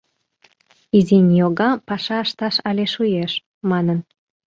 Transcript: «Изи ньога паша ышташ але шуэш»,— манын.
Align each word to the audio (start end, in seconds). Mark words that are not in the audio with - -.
«Изи 0.97 1.17
ньога 1.29 1.69
паша 1.87 2.17
ышташ 2.25 2.55
але 2.69 2.85
шуэш»,— 2.93 3.31
манын. 3.69 3.99